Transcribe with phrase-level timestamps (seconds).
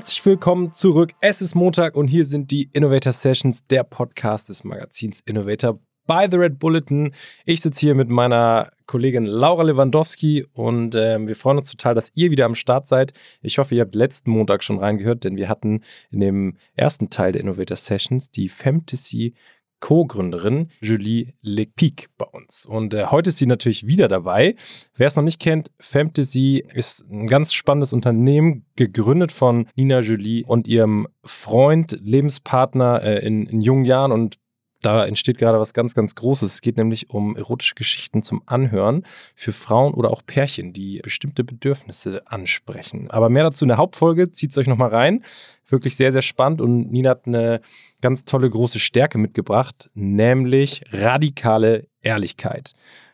[0.00, 1.12] Herzlich willkommen zurück.
[1.20, 6.26] Es ist Montag und hier sind die Innovator Sessions, der Podcast des Magazins Innovator by
[6.26, 7.12] The Red Bulletin.
[7.44, 12.12] Ich sitze hier mit meiner Kollegin Laura Lewandowski und äh, wir freuen uns total, dass
[12.14, 13.12] ihr wieder am Start seid.
[13.42, 17.32] Ich hoffe, ihr habt letzten Montag schon reingehört, denn wir hatten in dem ersten Teil
[17.32, 19.34] der Innovator Sessions die Fantasy
[19.80, 22.66] Co-Gründerin Julie Lepic bei uns.
[22.66, 24.54] Und äh, heute ist sie natürlich wieder dabei.
[24.94, 30.44] Wer es noch nicht kennt, Fantasy ist ein ganz spannendes Unternehmen, gegründet von Nina Julie
[30.46, 34.38] und ihrem Freund, Lebenspartner äh, in, in jungen Jahren und
[34.82, 36.54] da entsteht gerade was ganz, ganz Großes.
[36.54, 41.44] Es geht nämlich um erotische Geschichten zum Anhören für Frauen oder auch Pärchen, die bestimmte
[41.44, 43.10] Bedürfnisse ansprechen.
[43.10, 44.32] Aber mehr dazu in der Hauptfolge.
[44.32, 45.22] Zieht es euch nochmal rein.
[45.66, 46.60] Wirklich sehr, sehr spannend.
[46.60, 47.60] Und Nina hat eine
[48.00, 52.72] ganz tolle große Stärke mitgebracht, nämlich radikale Ehrlichkeit.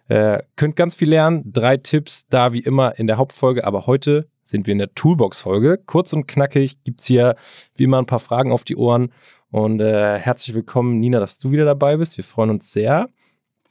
[0.08, 1.42] Äh, könnt ganz viel lernen.
[1.52, 3.64] Drei Tipps da wie immer in der Hauptfolge.
[3.64, 5.80] Aber heute sind wir in der Toolbox-Folge.
[5.86, 7.34] Kurz und knackig gibt es hier
[7.74, 9.12] wie immer ein paar Fragen auf die Ohren.
[9.56, 12.18] Und äh, herzlich willkommen, Nina, dass du wieder dabei bist.
[12.18, 13.08] Wir freuen uns sehr.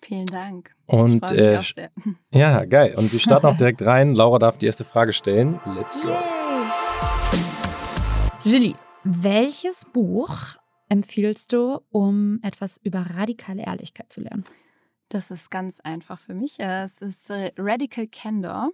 [0.01, 0.75] Vielen Dank.
[0.87, 1.91] Und ich äh, auch sehr.
[2.33, 2.95] ja, geil.
[2.97, 4.15] Und wir starten auch direkt rein.
[4.15, 5.59] Laura darf die erste Frage stellen.
[5.75, 6.07] Let's go.
[6.07, 6.17] Yay.
[8.43, 10.55] Julie, welches Buch
[10.89, 14.43] empfiehlst du, um etwas über radikale Ehrlichkeit zu lernen?
[15.09, 16.59] Das ist ganz einfach für mich.
[16.59, 18.71] Es ist Radical Candor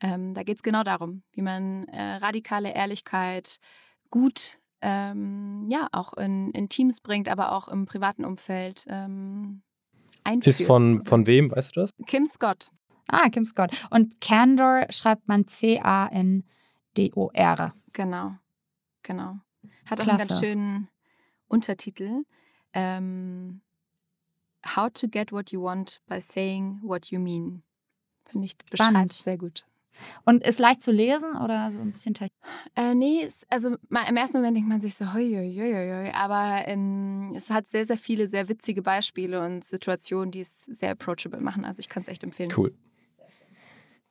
[0.00, 3.60] ähm, da geht es genau darum, wie man äh, radikale Ehrlichkeit
[4.10, 9.62] gut ähm, ja auch in, in, Teams bringt, aber auch im privaten Umfeld ähm,
[10.24, 10.60] einführt.
[10.60, 11.92] Ist von, von wem, weißt du das?
[12.06, 12.70] Kim Scott.
[13.08, 13.86] Ah, Kim Scott.
[13.90, 16.44] Und Candor schreibt man C-A-N-D-O-R.
[17.94, 18.34] Genau,
[19.02, 19.38] genau.
[19.86, 20.88] Hat auch einen ganz schönen
[21.48, 22.24] Untertitel.
[22.74, 23.62] Ähm,
[24.66, 27.62] How to get what you want by saying what you mean.
[28.26, 29.66] Finde ich beschreibt sehr gut.
[30.24, 32.40] Und ist leicht zu lesen oder so ein bisschen technisch?
[32.74, 36.12] Äh, nee, also im ersten Moment denkt man sich so, hoi, hoi, hoi, hoi.
[36.14, 40.90] aber in, es hat sehr, sehr viele sehr witzige Beispiele und Situationen, die es sehr
[40.90, 41.64] approachable machen.
[41.64, 42.52] Also ich kann es echt empfehlen.
[42.56, 42.74] Cool.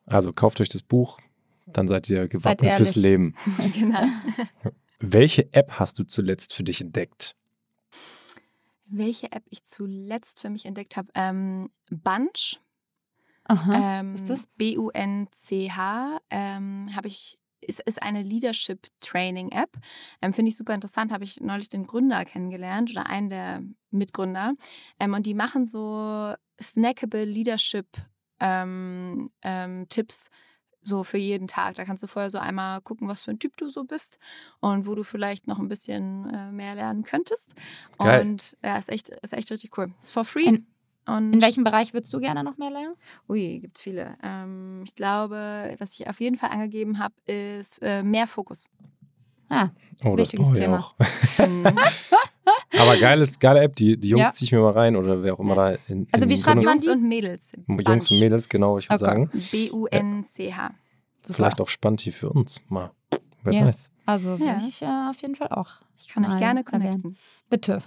[0.06, 1.20] Also kauft euch das Buch,
[1.66, 3.36] dann seid ihr gewappnet seid fürs Leben.
[3.74, 4.04] genau.
[5.00, 7.36] Welche App hast du zuletzt für dich entdeckt?
[8.86, 11.10] Welche App ich zuletzt für mich entdeckt habe?
[11.16, 12.60] Ähm, Bunch
[13.46, 14.48] Aha, ähm, ist das?
[14.58, 17.38] B-U-N-C-H ähm, habe ich
[17.68, 19.78] ist, ist eine Leadership Training App.
[20.22, 21.12] Ähm, Finde ich super interessant.
[21.12, 24.54] Habe ich neulich den Gründer kennengelernt oder einen der Mitgründer.
[25.00, 27.88] Ähm, und die machen so snackable Leadership
[28.40, 30.30] ähm, ähm, Tipps
[30.86, 31.76] so für jeden Tag.
[31.76, 34.20] Da kannst du vorher so einmal gucken, was für ein Typ du so bist
[34.60, 37.54] und wo du vielleicht noch ein bisschen äh, mehr lernen könntest.
[38.00, 38.22] Geil.
[38.22, 39.94] Und ja, ist echt, ist echt richtig cool.
[40.02, 40.48] Ist for free.
[40.48, 40.68] In
[41.06, 42.96] und In welchem Bereich würdest du gerne noch mehr lernen?
[43.28, 44.16] Ui, gibt es viele.
[44.24, 48.70] Ähm, ich glaube, was ich auf jeden Fall angegeben habe, ist äh, mehr Fokus.
[49.50, 49.70] Ah,
[50.06, 50.84] oh, wichtiges Thema.
[51.38, 51.66] Mhm.
[52.80, 54.32] Aber geiles, geile App, die, die Jungs ja.
[54.32, 56.08] ziehe ich mir mal rein oder wer auch immer da in.
[56.12, 57.52] Also, wie schreibt man Jungs und Mädels?
[57.68, 59.28] Jungs und Mädels, genau, ich würde okay.
[59.28, 59.42] sagen.
[59.52, 60.72] B-U-N-C-H.
[61.32, 62.92] Vielleicht auch spannend hier für uns mal.
[63.44, 63.66] Wer ja.
[63.66, 63.93] weiß.
[64.06, 64.58] Also ja.
[64.68, 65.82] ich äh, auf jeden Fall auch.
[65.98, 67.18] Ich kann euch gerne connecten.
[67.50, 67.80] Bitte.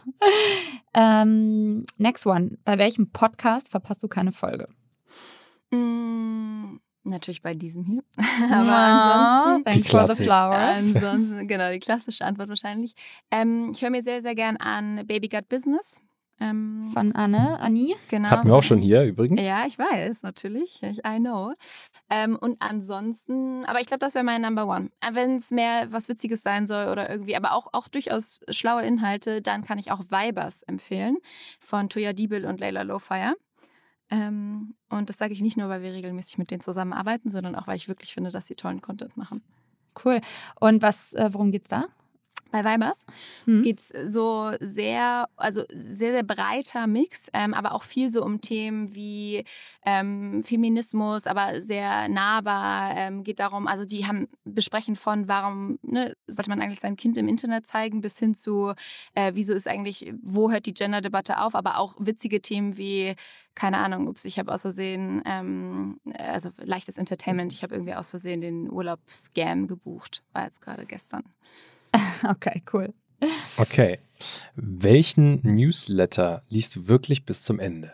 [0.94, 2.58] ähm, next one.
[2.64, 4.68] Bei welchem Podcast verpasst du keine Folge?
[5.70, 8.02] Mm, natürlich bei diesem hier.
[8.50, 9.70] Aber ansonsten.
[9.70, 10.78] Thanks for the flowers.
[10.78, 12.94] Ansonsten, genau, die klassische Antwort wahrscheinlich.
[13.30, 16.00] Ähm, ich höre mir sehr, sehr gern an Baby Gut Business.
[16.38, 17.96] Ähm, Von Anne, Annie.
[18.08, 18.28] Genau.
[18.28, 19.42] Hatten wir auch schon hier übrigens.
[19.42, 20.82] Ja, ich weiß, natürlich.
[20.82, 21.54] I know.
[22.10, 24.90] Ähm, und ansonsten, aber ich glaube, das wäre mein Number One.
[25.00, 28.82] Äh, Wenn es mehr was Witziges sein soll oder irgendwie, aber auch, auch durchaus schlaue
[28.82, 31.16] Inhalte, dann kann ich auch Vibers empfehlen
[31.58, 33.34] von Toya Diebel und Leila Lowfire.
[34.10, 37.66] Ähm, und das sage ich nicht nur, weil wir regelmäßig mit denen zusammenarbeiten, sondern auch,
[37.66, 39.42] weil ich wirklich finde, dass sie tollen Content machen.
[40.04, 40.20] Cool.
[40.60, 41.86] Und was, äh, worum geht's da?
[42.52, 43.06] Bei Weibers
[43.44, 43.62] mhm.
[43.62, 48.40] geht es so sehr, also sehr, sehr breiter Mix, ähm, aber auch viel so um
[48.40, 49.44] Themen wie
[49.84, 52.92] ähm, Feminismus, aber sehr nahbar.
[52.96, 57.18] Ähm, geht darum, also die haben besprechen von, warum ne, sollte man eigentlich sein Kind
[57.18, 58.74] im Internet zeigen, bis hin zu,
[59.14, 63.16] äh, wieso ist eigentlich, wo hört die Gender-Debatte auf, aber auch witzige Themen wie,
[63.54, 68.10] keine Ahnung, ups, ich habe aus Versehen, ähm, also leichtes Entertainment, ich habe irgendwie aus
[68.10, 71.24] Versehen den Urlaub-Scam gebucht, war jetzt gerade gestern.
[72.28, 72.92] okay, cool.
[73.58, 73.98] Okay.
[74.54, 77.92] Welchen Newsletter liest du wirklich bis zum Ende?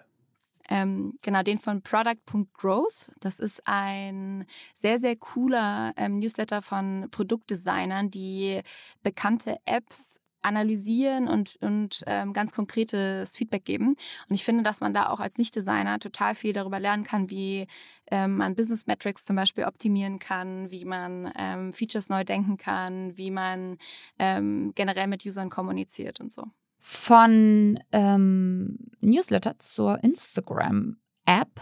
[0.68, 3.12] Ähm, genau, den von Product.growth.
[3.20, 8.60] Das ist ein sehr, sehr cooler ähm, Newsletter von Produktdesignern, die
[9.02, 13.96] bekannte Apps analysieren und, und ähm, ganz konkretes Feedback geben.
[14.28, 17.66] Und ich finde, dass man da auch als Nicht-Designer total viel darüber lernen kann, wie
[18.10, 23.16] ähm, man Business Metrics zum Beispiel optimieren kann, wie man ähm, Features neu denken kann,
[23.16, 23.78] wie man
[24.18, 26.44] ähm, generell mit Usern kommuniziert und so.
[26.78, 31.60] Von ähm, Newsletter zur Instagram-App.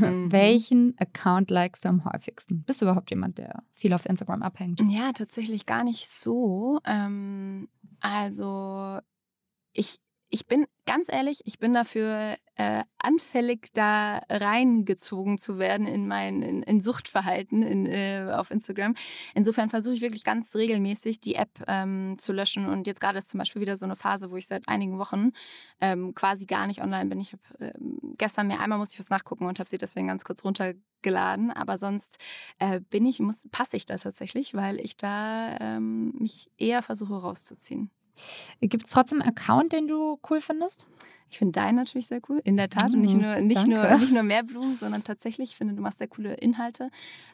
[0.00, 0.32] Mhm.
[0.32, 2.62] Welchen Account likest du am häufigsten?
[2.64, 4.80] Bist du überhaupt jemand, der viel auf Instagram abhängt?
[4.88, 6.80] Ja, tatsächlich gar nicht so.
[6.84, 7.68] Ähm,
[8.00, 8.98] also
[9.72, 10.00] ich
[10.34, 16.42] ich bin ganz ehrlich, ich bin dafür äh, anfällig, da reingezogen zu werden in mein
[16.42, 18.96] in, in Suchtverhalten in, äh, auf Instagram.
[19.36, 22.66] Insofern versuche ich wirklich ganz regelmäßig die App ähm, zu löschen.
[22.66, 25.30] Und jetzt gerade ist zum Beispiel wieder so eine Phase, wo ich seit einigen Wochen
[25.80, 27.20] ähm, quasi gar nicht online bin.
[27.20, 30.24] Ich habe ähm, gestern mir einmal musste ich was nachgucken und habe sie deswegen ganz
[30.24, 31.52] kurz runtergeladen.
[31.52, 32.18] Aber sonst
[32.58, 37.14] äh, bin ich muss passe ich da tatsächlich, weil ich da ähm, mich eher versuche
[37.14, 37.92] rauszuziehen.
[38.60, 40.86] Gibt es trotzdem einen Account, den du cool findest?
[41.34, 42.92] Ich finde deinen natürlich sehr cool, in der Tat.
[42.92, 45.82] und nicht oh, nur, nicht, nur, nicht nur mehr Blumen, sondern tatsächlich, ich finde, du
[45.82, 46.90] machst sehr coole Inhalte.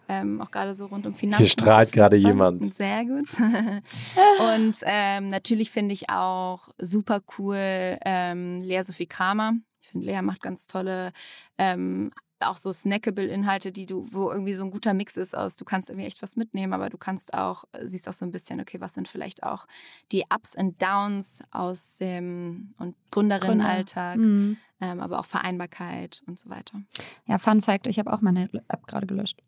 [0.09, 1.45] Ähm, auch gerade so rund um Finanzen.
[1.45, 2.77] Hier strahlt gerade jemand.
[2.79, 3.29] Sehr gut.
[4.55, 9.53] und ähm, natürlich finde ich auch super cool ähm, Lea Sophie Kramer.
[9.83, 11.13] Ich finde, Lea macht ganz tolle
[11.59, 12.11] ähm,
[12.43, 15.91] auch so Snackable-Inhalte, die du, wo irgendwie so ein guter Mix ist aus, du kannst
[15.91, 18.81] irgendwie echt was mitnehmen, aber du kannst auch, äh, siehst auch so ein bisschen, okay,
[18.81, 19.67] was sind vielleicht auch
[20.13, 24.29] die Ups und Downs aus dem und Gründerinnenalltag, Gründer.
[24.29, 24.57] mhm.
[24.81, 26.81] Ähm, aber auch Vereinbarkeit und so weiter.
[27.27, 29.39] Ja, Fun Fact, ich habe auch meine App gerade gelöscht.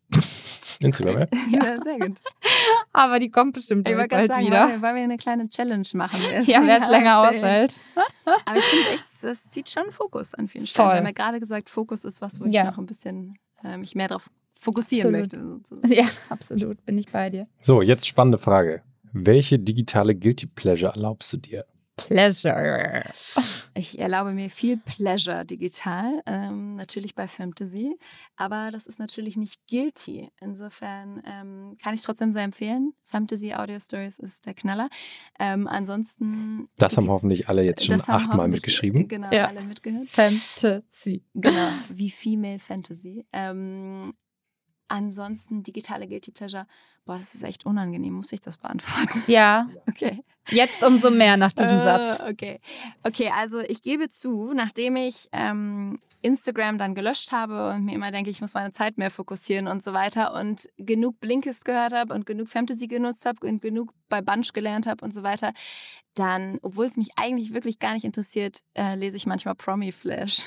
[0.79, 1.63] Instagram, ja?
[1.63, 2.19] ja, sehr gut.
[2.93, 4.61] aber die kommt bestimmt ich bald sagen, wieder.
[4.61, 6.19] Wollen wir, wollen wir eine kleine Challenge machen?
[6.45, 7.85] ja, wer es länger aushält.
[8.45, 10.87] aber ich finde echt, das zieht schon Fokus an vielen Stellen.
[10.87, 10.93] Voll.
[10.93, 12.65] Wir haben ja gerade gesagt, Fokus ist was, wo ich ja.
[12.65, 15.71] noch ein bisschen äh, mich mehr darauf fokussieren absolut.
[15.71, 15.95] möchte.
[15.95, 17.47] Ja, absolut, bin ich bei dir.
[17.59, 18.81] So, jetzt spannende Frage.
[19.11, 21.65] Welche digitale Guilty Pleasure erlaubst du dir?
[21.95, 23.03] Pleasure.
[23.75, 27.97] Ich erlaube mir viel Pleasure digital, ähm, natürlich bei Fantasy,
[28.35, 30.29] aber das ist natürlich nicht guilty.
[30.39, 32.93] Insofern ähm, kann ich trotzdem sehr empfehlen.
[33.05, 34.89] Fantasy Audio Stories ist der Knaller.
[35.39, 36.67] Ähm, ansonsten.
[36.77, 39.07] Das haben hoffentlich alle jetzt schon achtmal mitgeschrieben.
[39.07, 39.47] Genau, ja.
[39.47, 40.07] alle mitgehört.
[40.07, 41.23] Fantasy.
[41.33, 43.25] Genau, wie Female Fantasy.
[44.93, 46.67] Ansonsten digitale Guilty Pleasure.
[47.05, 48.13] Boah, das ist echt unangenehm.
[48.13, 49.23] Muss ich das beantworten?
[49.25, 49.67] Ja.
[49.87, 50.23] Okay.
[50.49, 52.19] Jetzt umso mehr nach diesem äh, Satz.
[52.29, 52.59] Okay.
[53.03, 58.11] Okay, also ich gebe zu, nachdem ich ähm, Instagram dann gelöscht habe und mir immer
[58.11, 62.13] denke, ich muss meine Zeit mehr fokussieren und so weiter und genug Blinkist gehört habe
[62.13, 65.53] und genug Fantasy genutzt habe und genug bei Bunch gelernt habe und so weiter,
[66.13, 70.43] dann, obwohl es mich eigentlich wirklich gar nicht interessiert, äh, lese ich manchmal Promi Flash.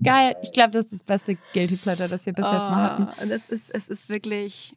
[0.00, 0.36] Ah, geil.
[0.42, 3.22] Ich glaube, das ist das beste Guilty Pleasure, das wir bis oh, jetzt mal hatten.
[3.22, 4.74] Und es ist, es ist wirklich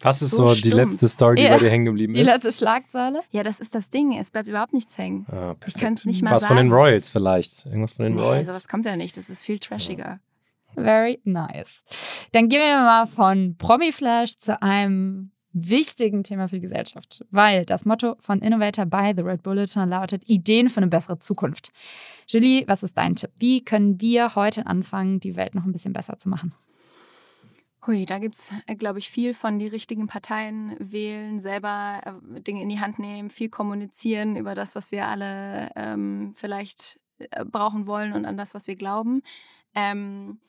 [0.00, 1.52] was ist so, so die letzte Story, die ja.
[1.52, 2.20] bei dir hängen geblieben ist?
[2.20, 3.22] Die letzte Schlagzeile?
[3.30, 4.12] Ja, das ist das Ding.
[4.18, 5.26] Es bleibt überhaupt nichts hängen.
[5.30, 6.56] Ah, ich könnte es nicht mal Was sagen.
[6.56, 7.64] von den Royals vielleicht?
[7.64, 8.46] Irgendwas von den nee, Royals?
[8.46, 9.16] sowas kommt ja nicht.
[9.16, 10.20] Das ist viel trashiger.
[10.74, 12.26] Very nice.
[12.32, 17.84] Dann gehen wir mal von Promi-Flash zu einem wichtigen Thema für die Gesellschaft, weil das
[17.84, 21.72] Motto von Innovator by The Red Bulletin lautet Ideen für eine bessere Zukunft.
[22.26, 23.30] Julie, was ist dein Tipp?
[23.38, 26.54] Wie können wir heute anfangen, die Welt noch ein bisschen besser zu machen?
[27.86, 32.40] Hui, da gibt es, äh, glaube ich, viel von die richtigen Parteien wählen, selber äh,
[32.40, 37.44] Dinge in die Hand nehmen, viel kommunizieren über das, was wir alle ähm, vielleicht äh,
[37.44, 39.22] brauchen wollen und an das, was wir glauben.
[39.74, 40.40] Ähm,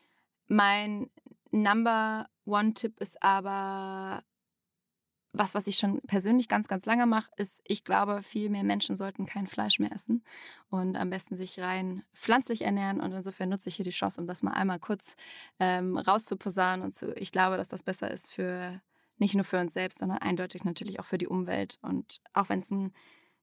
[0.48, 1.10] mein
[1.52, 4.24] Number One-Tipp ist aber
[5.38, 8.96] was, was ich schon persönlich ganz, ganz lange mache, ist, ich glaube, viel mehr Menschen
[8.96, 10.24] sollten kein Fleisch mehr essen
[10.70, 13.02] und am besten sich rein pflanzlich ernähren.
[13.02, 15.16] Und insofern nutze ich hier die Chance, um das mal einmal kurz
[15.60, 18.82] ähm, rauszuposaunen und zu, ich glaube, dass das besser ist für
[19.18, 21.78] nicht nur für uns selbst, sondern eindeutig natürlich auch für die Umwelt.
[21.82, 22.94] Und auch wenn es ein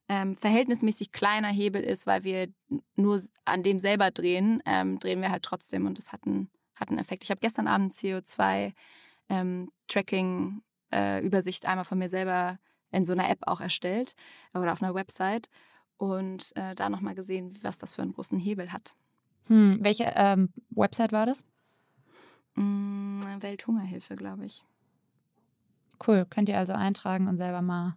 [0.09, 2.49] ähm, verhältnismäßig kleiner Hebel ist, weil wir
[2.97, 6.91] nur an dem selber drehen, ähm, drehen wir halt trotzdem und das hat einen, hat
[6.91, 7.25] einen Effekt.
[7.25, 8.73] Ich habe gestern Abend CO2
[9.29, 12.59] ähm, Tracking äh, Übersicht einmal von mir selber
[12.91, 14.15] in so einer App auch erstellt
[14.55, 15.51] oder auf einer Website
[15.97, 18.95] und äh, da nochmal gesehen, was das für einen großen Hebel hat.
[19.49, 21.45] Hm, welche ähm, Website war das?
[22.55, 24.65] Mm, Welthungerhilfe, glaube ich.
[26.07, 27.97] Cool, könnt ihr also eintragen und selber mal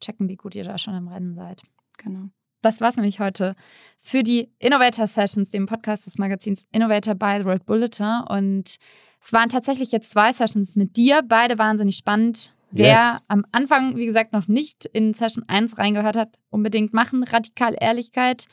[0.00, 1.62] checken, wie gut ihr da schon im Rennen seid.
[1.98, 2.28] Genau.
[2.62, 3.56] Das war es nämlich heute
[3.98, 8.22] für die Innovator Sessions, dem Podcast des Magazins Innovator by the Red Bulletin.
[8.28, 8.76] Und
[9.22, 12.54] es waren tatsächlich jetzt zwei Sessions mit dir, beide wahnsinnig spannend.
[12.70, 13.18] Wer yes.
[13.28, 17.24] am Anfang, wie gesagt, noch nicht in Session 1 reingehört hat, unbedingt machen.
[17.24, 18.44] Radikal Ehrlichkeit.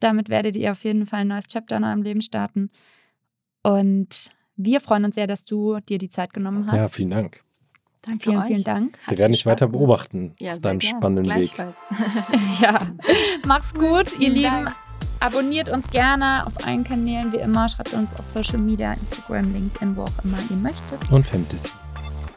[0.00, 2.70] Damit werdet ihr auf jeden Fall ein neues Chapter in eurem Leben starten.
[3.62, 6.76] Und wir freuen uns sehr, dass du dir die Zeit genommen hast.
[6.76, 7.44] Ja, vielen Dank.
[8.02, 8.46] Danke vielen, euch.
[8.46, 8.98] vielen Dank.
[9.08, 10.96] Wir werden dich weiter beobachten ja, auf deinem gern.
[10.96, 11.52] spannenden Weg.
[12.60, 12.78] Ja,
[13.46, 14.64] mach's gut, ihr Lieben.
[14.64, 14.76] Dank.
[15.20, 17.68] Abonniert uns gerne auf allen Kanälen, wie immer.
[17.68, 21.10] Schreibt uns auf Social Media, Instagram, LinkedIn, wo auch immer ihr möchtet.
[21.10, 21.70] Und Fantasy.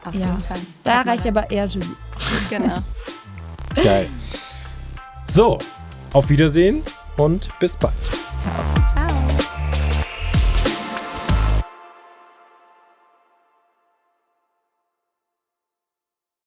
[0.04, 0.26] Auf Ja.
[0.26, 0.58] jeden Fall.
[0.84, 1.86] Da reicht aber eher Julie.
[2.50, 2.78] Genau.
[3.74, 4.08] Geil.
[5.30, 5.58] So,
[6.12, 6.82] auf Wiedersehen
[7.16, 7.94] und bis bald.
[8.40, 8.52] Ciao.
[8.92, 9.09] Ciao.